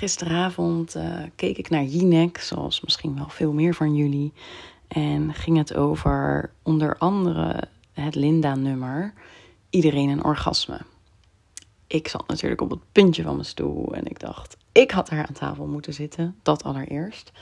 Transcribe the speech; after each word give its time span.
Gisteravond 0.00 0.96
uh, 0.96 1.22
keek 1.36 1.58
ik 1.58 1.70
naar 1.70 1.84
Jinek, 1.84 2.38
zoals 2.38 2.80
misschien 2.80 3.14
wel 3.14 3.28
veel 3.28 3.52
meer 3.52 3.74
van 3.74 3.94
jullie. 3.94 4.32
En 4.88 5.34
ging 5.34 5.56
het 5.56 5.74
over 5.74 6.52
onder 6.62 6.98
andere 6.98 7.68
het 7.92 8.14
Linda-nummer 8.14 9.12
Iedereen 9.70 10.08
een 10.08 10.24
orgasme. 10.24 10.80
Ik 11.86 12.08
zat 12.08 12.28
natuurlijk 12.28 12.60
op 12.60 12.70
het 12.70 12.80
puntje 12.92 13.22
van 13.22 13.34
mijn 13.34 13.46
stoel 13.46 13.94
en 13.94 14.06
ik 14.06 14.18
dacht, 14.18 14.56
ik 14.72 14.90
had 14.90 15.10
er 15.10 15.26
aan 15.26 15.34
tafel 15.34 15.66
moeten 15.66 15.94
zitten, 15.94 16.36
dat 16.42 16.62
allereerst. 16.64 17.32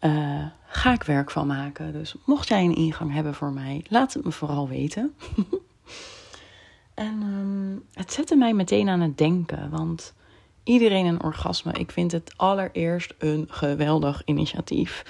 Uh, 0.00 0.46
ga 0.66 0.92
ik 0.92 1.02
werk 1.02 1.30
van 1.30 1.46
maken. 1.46 1.92
Dus 1.92 2.14
mocht 2.24 2.48
jij 2.48 2.64
een 2.64 2.76
ingang 2.76 3.12
hebben 3.12 3.34
voor 3.34 3.52
mij, 3.52 3.84
laat 3.88 4.12
het 4.12 4.24
me 4.24 4.32
vooral 4.32 4.68
weten. 4.68 5.14
en 6.94 7.22
um, 7.22 7.84
het 7.92 8.12
zette 8.12 8.36
mij 8.36 8.54
meteen 8.54 8.88
aan 8.88 9.00
het 9.00 9.18
denken, 9.18 9.70
want 9.70 10.14
iedereen 10.64 11.06
een 11.06 11.22
orgasme. 11.22 11.72
Ik 11.72 11.90
vind 11.90 12.12
het 12.12 12.32
allereerst 12.36 13.14
een 13.18 13.46
geweldig 13.48 14.22
initiatief. 14.24 15.04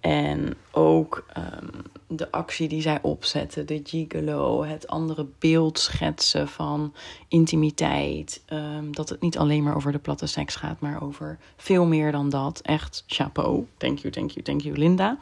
En 0.00 0.54
ook 0.70 1.26
um, 1.36 1.70
de 2.06 2.30
actie 2.30 2.68
die 2.68 2.80
zij 2.80 2.98
opzetten, 3.02 3.66
de 3.66 3.80
gigolo, 3.84 4.64
het 4.64 4.86
andere 4.86 5.26
beeld 5.38 5.78
schetsen 5.78 6.48
van 6.48 6.94
intimiteit. 7.28 8.42
Um, 8.48 8.94
dat 8.94 9.08
het 9.08 9.20
niet 9.20 9.38
alleen 9.38 9.62
maar 9.62 9.76
over 9.76 9.92
de 9.92 9.98
platte 9.98 10.26
seks 10.26 10.56
gaat, 10.56 10.80
maar 10.80 11.02
over 11.02 11.38
veel 11.56 11.86
meer 11.86 12.12
dan 12.12 12.28
dat. 12.28 12.60
Echt 12.60 13.04
chapeau. 13.06 13.66
Thank 13.76 13.98
you, 13.98 14.12
thank 14.12 14.30
you, 14.30 14.44
thank 14.44 14.60
you, 14.60 14.76
Linda. 14.76 15.18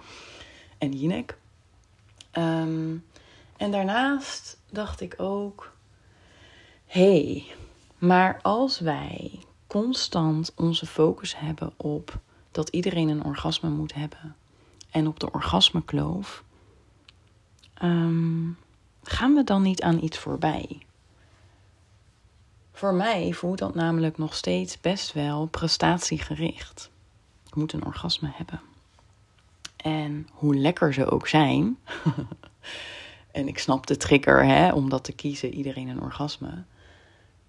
En 0.79 0.93
Jinek. 0.93 1.37
Um, 2.33 3.05
en 3.57 3.71
daarnaast 3.71 4.59
dacht 4.71 5.01
ik 5.01 5.15
ook: 5.17 5.73
hey, 6.87 7.45
maar 7.99 8.39
als 8.43 8.79
wij 8.79 9.31
constant 9.67 10.53
onze 10.55 10.87
focus 10.87 11.39
hebben 11.39 11.73
op 11.77 12.19
dat 12.51 12.69
iedereen 12.69 13.09
een 13.09 13.25
orgasme 13.25 13.69
moet 13.69 13.95
hebben 13.95 14.37
en 14.91 15.07
op 15.07 15.21
de 15.21 15.33
orgasmekloof, 15.33 16.45
um, 17.83 18.59
gaan 19.03 19.35
we 19.35 19.45
dan 19.45 19.63
niet 19.63 19.83
aan 19.83 20.03
iets 20.03 20.19
voorbij? 20.19 20.87
Voor 22.73 22.95
mij 22.95 23.33
voelt 23.33 23.59
dat 23.59 23.75
namelijk 23.75 24.19
nog 24.19 24.35
steeds 24.35 24.81
best 24.81 25.13
wel 25.13 25.47
prestatiegericht. 25.47 26.91
Je 27.45 27.53
moet 27.55 27.73
een 27.73 27.85
orgasme 27.85 28.31
hebben. 28.35 28.61
En 29.77 30.29
hoe 30.33 30.57
lekker 30.57 30.95
ze 30.95 31.11
ook 31.11 31.29
zijn, 31.29 31.79
en 33.33 33.49
ik 33.49 33.59
snap 33.59 33.87
de 33.87 33.97
trigger 33.97 34.45
hè, 34.45 34.73
om 34.73 34.89
dat 34.89 35.05
te 35.05 35.13
kiezen, 35.13 35.55
iedereen 35.55 35.89
een 35.89 36.03
orgasme, 36.03 36.65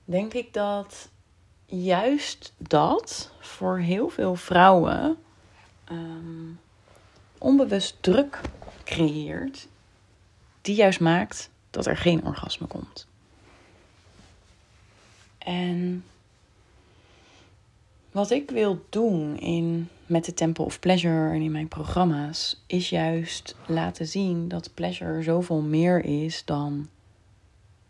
denk 0.03 0.33
ik 0.33 0.53
dat 0.53 1.09
juist 1.65 2.53
dat 2.57 3.31
voor 3.39 3.77
heel 3.77 4.09
veel 4.09 4.35
vrouwen 4.35 5.17
um, 5.91 6.59
onbewust 7.37 7.97
druk 7.99 8.41
creëert, 8.83 9.67
die 10.61 10.75
juist 10.75 10.99
maakt 10.99 11.49
dat 11.69 11.85
er 11.85 11.97
geen 11.97 12.25
orgasme 12.25 12.67
komt. 12.67 13.07
En 15.37 16.03
wat 18.11 18.31
ik 18.31 18.51
wil 18.51 18.85
doen 18.89 19.37
in, 19.39 19.89
met 20.05 20.25
de 20.25 20.33
Temple 20.33 20.65
of 20.65 20.79
Pleasure 20.79 21.33
en 21.33 21.41
in 21.41 21.51
mijn 21.51 21.67
programma's, 21.67 22.63
is 22.67 22.89
juist 22.89 23.55
laten 23.67 24.07
zien 24.07 24.47
dat 24.47 24.73
pleasure 24.73 25.23
zoveel 25.23 25.61
meer 25.61 26.05
is 26.05 26.45
dan 26.45 26.89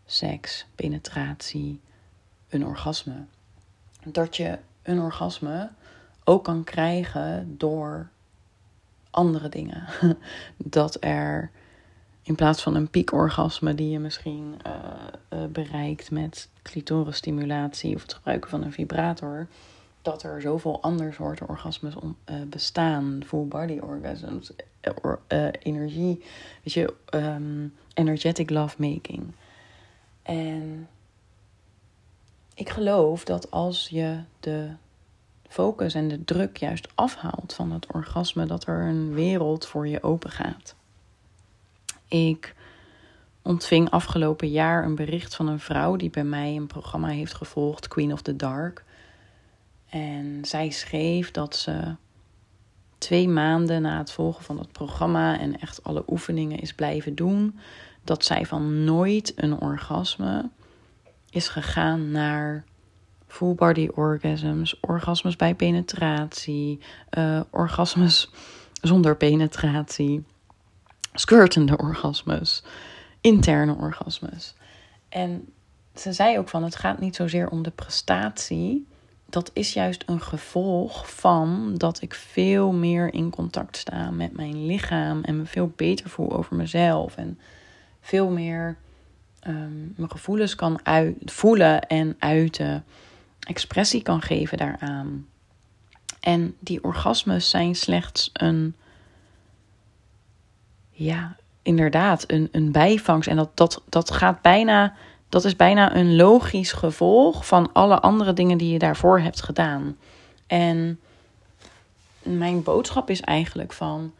seks, 0.06 0.66
penetratie, 0.74 1.80
een 2.48 2.66
orgasme 2.66 3.26
dat 4.12 4.36
je 4.36 4.58
een 4.82 5.00
orgasme 5.00 5.70
ook 6.24 6.44
kan 6.44 6.64
krijgen 6.64 7.54
door 7.58 8.08
andere 9.10 9.48
dingen. 9.48 9.86
dat 10.56 10.96
er 11.00 11.50
in 12.22 12.34
plaats 12.34 12.62
van 12.62 12.74
een 12.74 12.90
piekorgasme 12.90 13.74
die 13.74 13.90
je 13.90 13.98
misschien 13.98 14.54
uh, 14.66 14.72
uh, 15.32 15.44
bereikt 15.46 16.10
met 16.10 16.48
clitorisstimulatie 16.62 17.94
of 17.94 18.02
het 18.02 18.14
gebruiken 18.14 18.50
van 18.50 18.62
een 18.62 18.72
vibrator, 18.72 19.46
dat 20.02 20.22
er 20.22 20.40
zoveel 20.40 20.82
andere 20.82 21.12
soorten 21.12 21.48
orgasmes 21.48 21.94
om, 21.94 22.16
uh, 22.30 22.36
bestaan. 22.48 23.22
Full 23.26 23.44
body 23.44 23.78
orgasms, 23.78 24.52
or, 25.02 25.20
energie, 25.58 26.24
weet 26.62 26.72
je, 26.72 26.94
um, 27.14 27.74
energetic 27.94 28.50
lovemaking. 28.50 29.32
En 30.22 30.88
ik 32.56 32.68
geloof 32.68 33.24
dat 33.24 33.50
als 33.50 33.88
je 33.88 34.18
de 34.40 34.70
focus 35.48 35.94
en 35.94 36.08
de 36.08 36.24
druk 36.24 36.56
juist 36.56 36.88
afhaalt 36.94 37.52
van 37.54 37.72
het 37.72 37.86
orgasme, 37.92 38.46
dat 38.46 38.66
er 38.66 38.86
een 38.86 39.14
wereld 39.14 39.66
voor 39.66 39.88
je 39.88 40.02
open 40.02 40.30
gaat. 40.30 40.74
Ik 42.08 42.54
ontving 43.42 43.90
afgelopen 43.90 44.48
jaar 44.48 44.84
een 44.84 44.94
bericht 44.94 45.34
van 45.34 45.48
een 45.48 45.60
vrouw 45.60 45.96
die 45.96 46.10
bij 46.10 46.24
mij 46.24 46.56
een 46.56 46.66
programma 46.66 47.08
heeft 47.08 47.34
gevolgd, 47.34 47.88
Queen 47.88 48.12
of 48.12 48.22
the 48.22 48.36
Dark. 48.36 48.84
En 49.88 50.38
zij 50.42 50.70
schreef 50.70 51.30
dat 51.30 51.56
ze 51.56 51.94
twee 52.98 53.28
maanden 53.28 53.82
na 53.82 53.98
het 53.98 54.12
volgen 54.12 54.44
van 54.44 54.58
het 54.58 54.72
programma 54.72 55.38
en 55.38 55.60
echt 55.60 55.82
alle 55.82 56.04
oefeningen 56.06 56.58
is 56.58 56.74
blijven 56.74 57.14
doen, 57.14 57.58
dat 58.04 58.24
zij 58.24 58.46
van 58.46 58.84
nooit 58.84 59.32
een 59.36 59.60
orgasme 59.60 60.48
is 61.36 61.48
gegaan 61.48 62.10
naar 62.10 62.64
full 63.26 63.54
body 63.54 63.88
orgasms, 63.94 64.80
orgasmes 64.80 65.36
bij 65.36 65.54
penetratie, 65.54 66.80
uh, 67.18 67.40
orgasmes 67.50 68.30
zonder 68.80 69.16
penetratie, 69.16 70.24
skirtende 71.12 71.76
orgasmes, 71.76 72.62
interne 73.20 73.74
orgasmes. 73.74 74.54
En 75.08 75.48
ze 75.94 76.12
zei 76.12 76.38
ook 76.38 76.48
van 76.48 76.62
het 76.62 76.76
gaat 76.76 77.00
niet 77.00 77.16
zozeer 77.16 77.48
om 77.48 77.62
de 77.62 77.70
prestatie. 77.70 78.86
Dat 79.26 79.50
is 79.52 79.72
juist 79.72 80.02
een 80.06 80.20
gevolg 80.20 81.14
van 81.14 81.74
dat 81.76 82.02
ik 82.02 82.14
veel 82.14 82.72
meer 82.72 83.14
in 83.14 83.30
contact 83.30 83.76
sta 83.76 84.10
met 84.10 84.32
mijn 84.32 84.66
lichaam 84.66 85.22
en 85.22 85.36
me 85.36 85.44
veel 85.44 85.72
beter 85.76 86.08
voel 86.08 86.32
over 86.32 86.56
mezelf 86.56 87.16
en 87.16 87.38
veel 88.00 88.30
meer 88.30 88.76
um, 89.48 89.92
mijn 89.96 90.10
gevoelens 90.10 90.54
kan 90.54 90.80
uit, 90.82 91.16
voelen 91.24 91.86
en 91.86 92.16
uiten, 92.18 92.84
expressie 93.40 94.02
kan 94.02 94.22
geven 94.22 94.58
daaraan. 94.58 95.26
En 96.20 96.56
die 96.58 96.84
orgasmes 96.84 97.50
zijn 97.50 97.74
slechts 97.74 98.30
een, 98.32 98.74
ja, 100.90 101.36
inderdaad, 101.62 102.24
een, 102.26 102.48
een 102.52 102.72
bijvangst. 102.72 103.28
En 103.28 103.36
dat, 103.36 103.50
dat, 103.54 103.82
dat 103.88 104.10
gaat 104.10 104.42
bijna, 104.42 104.94
dat 105.28 105.44
is 105.44 105.56
bijna 105.56 105.96
een 105.96 106.16
logisch 106.16 106.72
gevolg 106.72 107.46
van 107.46 107.72
alle 107.72 108.00
andere 108.00 108.32
dingen 108.32 108.58
die 108.58 108.72
je 108.72 108.78
daarvoor 108.78 109.20
hebt 109.20 109.42
gedaan. 109.42 109.96
En 110.46 111.00
mijn 112.22 112.62
boodschap 112.62 113.10
is 113.10 113.20
eigenlijk 113.20 113.72
van 113.72 114.12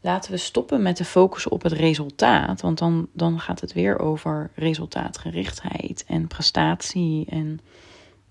laten 0.00 0.30
we 0.30 0.36
stoppen 0.36 0.82
met 0.82 0.96
de 0.96 1.04
focus 1.04 1.48
op 1.48 1.62
het 1.62 1.72
resultaat. 1.72 2.60
Want 2.60 2.78
dan, 2.78 3.08
dan 3.12 3.40
gaat 3.40 3.60
het 3.60 3.72
weer 3.72 3.98
over 3.98 4.50
resultaatgerichtheid 4.54 6.04
en 6.06 6.26
prestatie. 6.26 7.26
En 7.28 7.60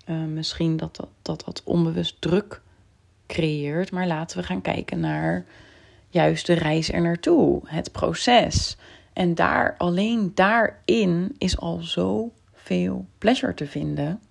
uh, 0.05 0.25
misschien 0.25 0.77
dat 0.77 0.95
dat, 0.95 1.09
dat 1.21 1.45
dat 1.45 1.61
onbewust 1.63 2.21
druk 2.21 2.61
creëert. 3.27 3.91
Maar 3.91 4.07
laten 4.07 4.37
we 4.37 4.43
gaan 4.43 4.61
kijken 4.61 4.99
naar 4.99 5.45
juist 6.09 6.45
de 6.45 6.53
reis 6.53 6.91
er 6.91 7.01
naartoe, 7.01 7.61
het 7.65 7.91
proces. 7.91 8.77
En 9.13 9.35
daar, 9.35 9.75
alleen 9.77 10.31
daarin 10.35 11.35
is 11.37 11.57
al 11.57 11.79
zoveel 11.81 13.05
pleasure 13.17 13.53
te 13.53 13.67
vinden. 13.67 14.21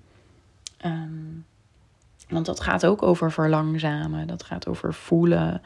Um, 0.85 1.47
want 2.29 2.47
dat 2.47 2.61
gaat 2.61 2.87
ook 2.87 3.03
over 3.03 3.33
verlangzamen, 3.33 4.27
dat 4.27 4.43
gaat 4.43 4.67
over 4.67 4.95
voelen, 4.95 5.63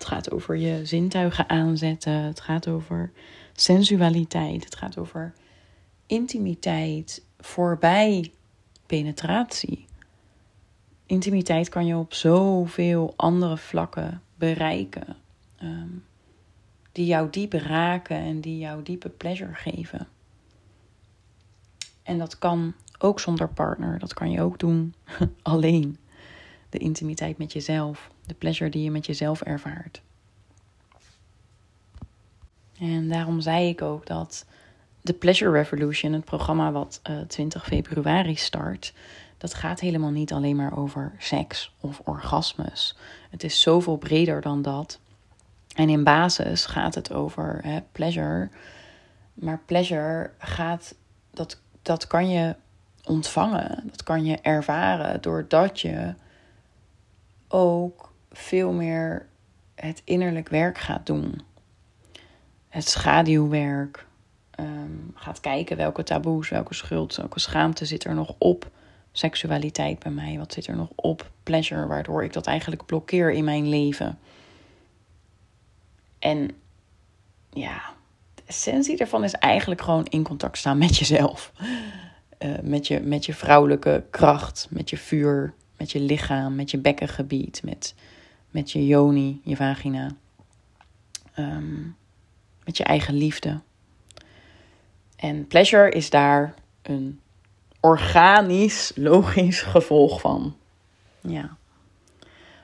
het 0.00 0.08
gaat 0.08 0.30
over 0.30 0.56
je 0.56 0.84
zintuigen 0.84 1.48
aanzetten. 1.48 2.12
Het 2.12 2.40
gaat 2.40 2.68
over 2.68 3.12
sensualiteit. 3.52 4.64
Het 4.64 4.76
gaat 4.76 4.98
over 4.98 5.32
intimiteit 6.06 7.24
voorbij 7.38 8.32
penetratie. 8.86 9.84
Intimiteit 11.06 11.68
kan 11.68 11.86
je 11.86 11.96
op 11.96 12.14
zoveel 12.14 13.12
andere 13.16 13.56
vlakken 13.56 14.22
bereiken. 14.34 15.16
Um, 15.62 16.04
die 16.92 17.06
jou 17.06 17.30
diep 17.30 17.52
raken 17.52 18.16
en 18.16 18.40
die 18.40 18.58
jou 18.58 18.82
diepe 18.82 19.08
pleasure 19.08 19.54
geven. 19.54 20.08
En 22.02 22.18
dat 22.18 22.38
kan 22.38 22.74
ook 22.98 23.20
zonder 23.20 23.48
partner. 23.48 23.98
Dat 23.98 24.14
kan 24.14 24.30
je 24.30 24.42
ook 24.42 24.58
doen 24.58 24.94
alleen. 25.42 25.98
De 26.68 26.78
intimiteit 26.78 27.38
met 27.38 27.52
jezelf 27.52 28.10
de 28.30 28.36
pleasure 28.36 28.70
die 28.70 28.82
je 28.82 28.90
met 28.90 29.06
jezelf 29.06 29.40
ervaart. 29.40 30.02
En 32.78 33.08
daarom 33.08 33.40
zei 33.40 33.68
ik 33.68 33.82
ook 33.82 34.06
dat 34.06 34.46
de 35.00 35.12
Pleasure 35.12 35.50
Revolution, 35.50 36.12
het 36.12 36.24
programma 36.24 36.72
wat 36.72 37.00
uh, 37.10 37.20
eh, 37.20 37.26
20 37.26 37.66
februari 37.66 38.36
start, 38.36 38.92
dat 39.38 39.54
gaat 39.54 39.80
helemaal 39.80 40.10
niet 40.10 40.32
alleen 40.32 40.56
maar 40.56 40.76
over 40.76 41.12
seks 41.18 41.74
of 41.80 42.00
orgasmes. 42.04 42.96
Het 43.30 43.44
is 43.44 43.60
zoveel 43.60 43.96
breder 43.96 44.40
dan 44.40 44.62
dat. 44.62 44.98
En 45.74 45.88
in 45.88 46.04
basis 46.04 46.66
gaat 46.66 46.94
het 46.94 47.12
over 47.12 47.60
hè, 47.62 47.80
pleasure. 47.92 48.48
Maar 49.34 49.60
pleasure 49.66 50.30
gaat, 50.38 50.94
dat, 51.30 51.60
dat 51.82 52.06
kan 52.06 52.28
je 52.28 52.54
ontvangen, 53.04 53.82
dat 53.90 54.02
kan 54.02 54.24
je 54.24 54.38
ervaren 54.40 55.20
doordat 55.20 55.80
je 55.80 56.14
ook 57.48 58.09
veel 58.32 58.72
meer 58.72 59.28
het 59.74 60.02
innerlijk 60.04 60.48
werk 60.48 60.78
gaat 60.78 61.06
doen. 61.06 61.40
Het 62.68 62.88
schaduwwerk. 62.88 64.06
Um, 64.60 65.12
gaat 65.14 65.40
kijken 65.40 65.76
welke 65.76 66.02
taboes, 66.02 66.48
welke 66.48 66.74
schuld, 66.74 67.16
welke 67.16 67.40
schaamte 67.40 67.84
zit 67.84 68.04
er 68.04 68.14
nog 68.14 68.34
op 68.38 68.70
seksualiteit 69.12 69.98
bij 69.98 70.12
mij. 70.12 70.38
Wat 70.38 70.52
zit 70.52 70.66
er 70.66 70.76
nog 70.76 70.88
op 70.94 71.30
pleasure, 71.42 71.86
waardoor 71.86 72.24
ik 72.24 72.32
dat 72.32 72.46
eigenlijk 72.46 72.86
blokkeer 72.86 73.32
in 73.32 73.44
mijn 73.44 73.68
leven. 73.68 74.18
En 76.18 76.50
ja, 77.50 77.82
de 78.34 78.42
essentie 78.46 78.96
daarvan 78.96 79.24
is 79.24 79.32
eigenlijk 79.32 79.80
gewoon 79.80 80.06
in 80.06 80.22
contact 80.22 80.58
staan 80.58 80.78
met 80.78 80.96
jezelf. 80.96 81.52
Uh, 82.38 82.58
met, 82.62 82.86
je, 82.86 83.00
met 83.00 83.26
je 83.26 83.34
vrouwelijke 83.34 84.04
kracht, 84.10 84.66
met 84.70 84.90
je 84.90 84.96
vuur, 84.96 85.54
met 85.76 85.92
je 85.92 86.00
lichaam, 86.00 86.54
met 86.54 86.70
je 86.70 86.78
bekkengebied, 86.78 87.60
met, 87.64 87.94
met 88.50 88.72
je 88.72 88.86
yoni, 88.86 89.40
je 89.44 89.56
vagina. 89.56 90.10
Um, 91.38 91.96
met 92.64 92.76
je 92.76 92.84
eigen 92.84 93.14
liefde. 93.14 93.60
En 95.16 95.46
pleasure 95.46 95.90
is 95.90 96.10
daar 96.10 96.54
een 96.82 97.20
organisch, 97.80 98.92
logisch 98.94 99.62
gevolg 99.62 100.20
van. 100.20 100.56
Ja. 101.20 101.56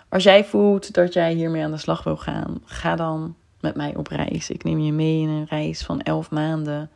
Als 0.08 0.22
jij 0.22 0.44
voelt 0.44 0.94
dat 0.94 1.12
jij 1.12 1.34
hiermee 1.34 1.64
aan 1.64 1.70
de 1.70 1.76
slag 1.76 2.02
wil 2.02 2.16
gaan, 2.16 2.62
ga 2.64 2.96
dan 2.96 3.34
met 3.60 3.74
mij 3.74 3.96
op 3.96 4.06
reis. 4.06 4.50
Ik 4.50 4.64
neem 4.64 4.78
je 4.78 4.92
mee 4.92 5.20
in 5.20 5.28
een 5.28 5.46
reis 5.46 5.84
van 5.84 6.00
elf 6.00 6.30
maanden, 6.30 6.90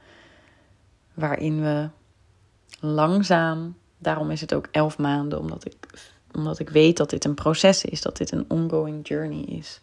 waarin 1.15 1.61
we 1.63 1.89
langzaam, 2.81 3.77
daarom 3.99 4.31
is 4.31 4.41
het 4.41 4.55
ook 4.55 4.69
elf 4.71 4.99
maanden, 4.99 5.39
omdat 5.39 5.65
ik, 5.65 5.75
omdat 6.35 6.59
ik 6.59 6.69
weet 6.69 6.97
dat 6.97 7.11
dit 7.11 7.25
een 7.25 7.35
proces 7.35 7.85
is, 7.85 8.03
dat 8.03 8.17
dit 8.17 8.33
een 8.33 8.45
ongoing 8.49 9.09
journey 9.09 9.43
is, 9.43 9.81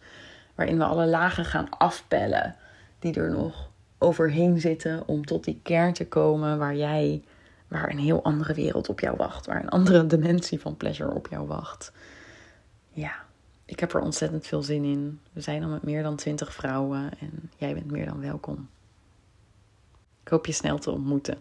waarin 0.56 0.78
we 0.78 0.84
alle 0.84 1.08
lagen 1.08 1.46
gaan 1.46 1.70
afpellen 1.70 2.56
die 3.00 3.14
er 3.14 3.32
nog 3.32 3.70
overheen 3.98 4.60
zitten 4.60 5.08
om 5.08 5.26
tot 5.26 5.44
die 5.44 5.60
kern 5.64 5.94
te 5.94 6.08
komen 6.08 6.58
waar 6.58 6.76
jij, 6.76 7.24
waar 7.68 7.90
een 7.90 8.00
heel 8.00 8.24
andere 8.24 8.54
wereld 8.54 8.90
op 8.90 9.00
jou 9.00 9.18
wacht, 9.18 9.46
waar 9.46 9.64
een 9.64 9.70
andere 9.70 10.06
dimensie 10.08 10.60
van 10.60 10.78
pleasure 10.78 11.14
op 11.14 11.28
jou 11.28 11.48
wacht. 11.48 11.92
Ja, 12.90 13.16
ik 13.66 13.80
heb 13.80 13.94
er 13.94 14.02
ontzettend 14.02 14.48
veel 14.48 14.62
zin 14.62 14.84
in. 14.84 15.20
We 15.34 15.42
zijn 15.42 15.64
al 15.64 15.70
met 15.70 15.84
meer 15.84 16.04
dan 16.04 16.16
20 16.16 16.54
vrouwen 16.54 17.12
en 17.20 17.50
jij 17.58 17.74
bent 17.74 17.92
meer 17.92 18.06
dan 18.06 18.20
welkom. 18.20 18.70
Ik 20.24 20.28
hoop 20.28 20.46
je 20.46 20.52
snel 20.52 20.78
te 20.78 20.92
ontmoeten. 20.92 21.38